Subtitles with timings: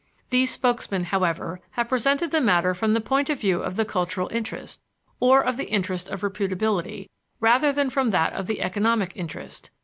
[0.31, 4.27] These spokesmen, however, have presented the matter from the point of view of the cultural
[4.31, 4.81] interest,
[5.19, 7.07] or of the interest of reputability,
[7.39, 9.69] rather than from that of the economic interest.